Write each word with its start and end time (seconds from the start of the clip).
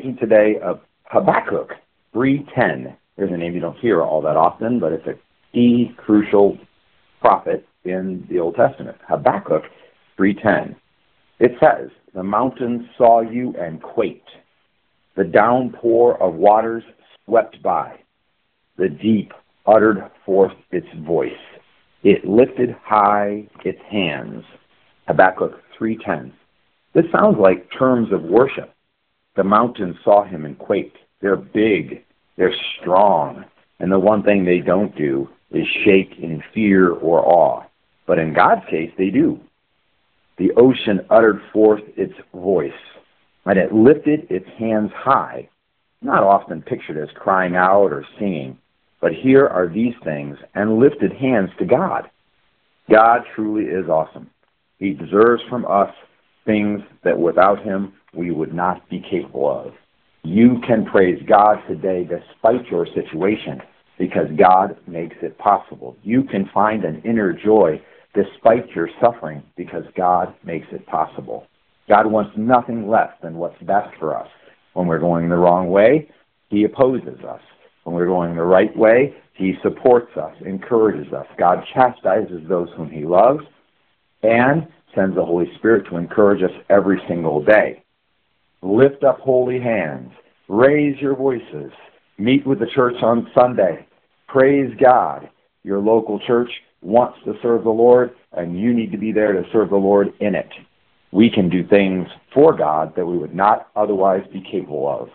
thinking 0.00 0.16
today 0.16 0.60
of 0.62 0.80
Habakkuk 1.06 1.72
3.10. 2.14 2.94
There's 3.16 3.32
a 3.32 3.36
name 3.36 3.54
you 3.54 3.60
don't 3.60 3.78
hear 3.78 4.00
all 4.00 4.22
that 4.22 4.36
often, 4.36 4.78
but 4.78 4.92
it's 4.92 5.06
a 5.08 5.14
key, 5.52 5.92
crucial 5.96 6.56
prophet 7.20 7.66
in 7.84 8.24
the 8.30 8.38
Old 8.38 8.54
Testament. 8.54 8.96
Habakkuk 9.08 9.64
3.10. 10.16 10.76
It 11.40 11.50
says, 11.58 11.90
The 12.14 12.22
mountains 12.22 12.82
saw 12.96 13.22
you 13.22 13.56
and 13.58 13.82
quaked. 13.82 14.28
The 15.16 15.24
downpour 15.24 16.22
of 16.22 16.34
waters 16.34 16.84
swept 17.24 17.60
by. 17.60 17.98
The 18.76 18.88
deep 18.88 19.32
uttered 19.66 20.08
forth 20.24 20.52
its 20.70 20.86
voice. 21.04 21.32
It 22.04 22.24
lifted 22.24 22.76
high 22.84 23.48
its 23.64 23.80
hands. 23.90 24.44
Habakkuk 25.08 25.60
3.10. 25.80 26.30
This 26.94 27.06
sounds 27.10 27.36
like 27.40 27.68
terms 27.76 28.12
of 28.12 28.22
worship. 28.22 28.72
The 29.38 29.44
mountains 29.44 29.94
saw 30.02 30.24
him 30.24 30.44
and 30.44 30.58
quaked. 30.58 30.96
They're 31.20 31.36
big. 31.36 32.04
They're 32.36 32.56
strong. 32.80 33.44
And 33.78 33.92
the 33.92 33.98
one 34.00 34.24
thing 34.24 34.44
they 34.44 34.58
don't 34.58 34.96
do 34.96 35.28
is 35.52 35.64
shake 35.84 36.18
in 36.20 36.42
fear 36.52 36.90
or 36.90 37.24
awe. 37.24 37.62
But 38.04 38.18
in 38.18 38.34
God's 38.34 38.68
case, 38.68 38.90
they 38.98 39.10
do. 39.10 39.38
The 40.38 40.50
ocean 40.56 41.06
uttered 41.08 41.40
forth 41.52 41.82
its 41.96 42.14
voice, 42.34 42.72
and 43.46 43.60
it 43.60 43.72
lifted 43.72 44.28
its 44.28 44.48
hands 44.58 44.90
high, 44.92 45.48
not 46.02 46.24
often 46.24 46.60
pictured 46.60 47.00
as 47.00 47.14
crying 47.14 47.54
out 47.54 47.92
or 47.92 48.04
singing, 48.18 48.58
but 49.00 49.12
here 49.12 49.46
are 49.46 49.68
these 49.68 49.94
things 50.02 50.36
and 50.56 50.80
lifted 50.80 51.12
hands 51.12 51.50
to 51.60 51.64
God. 51.64 52.10
God 52.90 53.22
truly 53.36 53.66
is 53.66 53.88
awesome. 53.88 54.30
He 54.80 54.94
deserves 54.94 55.44
from 55.48 55.64
us 55.64 55.94
things 56.44 56.80
that 57.04 57.20
without 57.20 57.62
him 57.62 57.92
we 58.14 58.30
would 58.30 58.54
not 58.54 58.88
be 58.88 59.00
capable 59.00 59.50
of. 59.50 59.72
You 60.24 60.60
can 60.66 60.84
praise 60.84 61.22
God 61.28 61.56
today 61.68 62.04
despite 62.04 62.66
your 62.70 62.86
situation 62.86 63.60
because 63.98 64.26
God 64.36 64.76
makes 64.86 65.16
it 65.22 65.38
possible. 65.38 65.96
You 66.02 66.22
can 66.22 66.48
find 66.52 66.84
an 66.84 67.02
inner 67.04 67.32
joy 67.32 67.80
despite 68.14 68.68
your 68.70 68.88
suffering 69.00 69.42
because 69.56 69.84
God 69.96 70.34
makes 70.44 70.66
it 70.72 70.86
possible. 70.86 71.46
God 71.88 72.06
wants 72.06 72.32
nothing 72.36 72.88
less 72.88 73.10
than 73.22 73.36
what's 73.36 73.60
best 73.62 73.94
for 73.98 74.16
us. 74.16 74.28
When 74.74 74.86
we're 74.86 74.98
going 74.98 75.28
the 75.28 75.36
wrong 75.36 75.68
way, 75.70 76.08
He 76.50 76.64
opposes 76.64 77.18
us. 77.24 77.40
When 77.84 77.94
we're 77.94 78.06
going 78.06 78.36
the 78.36 78.42
right 78.42 78.76
way, 78.76 79.14
He 79.34 79.54
supports 79.62 80.16
us, 80.16 80.34
encourages 80.44 81.12
us. 81.12 81.26
God 81.38 81.64
chastises 81.74 82.46
those 82.48 82.68
whom 82.76 82.90
He 82.90 83.04
loves 83.04 83.44
and 84.22 84.66
sends 84.94 85.14
the 85.14 85.24
Holy 85.24 85.50
Spirit 85.56 85.86
to 85.90 85.96
encourage 85.96 86.42
us 86.42 86.56
every 86.68 87.00
single 87.08 87.42
day. 87.42 87.82
Lift 88.62 89.04
up 89.04 89.20
holy 89.20 89.60
hands. 89.60 90.10
Raise 90.48 91.00
your 91.00 91.14
voices. 91.14 91.70
Meet 92.18 92.46
with 92.46 92.58
the 92.58 92.66
church 92.74 92.96
on 93.02 93.30
Sunday. 93.34 93.86
Praise 94.26 94.74
God. 94.80 95.28
Your 95.62 95.78
local 95.78 96.18
church 96.26 96.50
wants 96.82 97.18
to 97.24 97.34
serve 97.42 97.64
the 97.64 97.70
Lord, 97.70 98.12
and 98.32 98.58
you 98.58 98.74
need 98.74 98.92
to 98.92 98.98
be 98.98 99.12
there 99.12 99.32
to 99.32 99.44
serve 99.52 99.70
the 99.70 99.76
Lord 99.76 100.08
in 100.20 100.34
it. 100.34 100.48
We 101.12 101.30
can 101.30 101.48
do 101.48 101.66
things 101.66 102.06
for 102.34 102.56
God 102.56 102.94
that 102.96 103.06
we 103.06 103.16
would 103.16 103.34
not 103.34 103.68
otherwise 103.76 104.22
be 104.32 104.40
capable 104.40 104.88
of. 104.88 105.08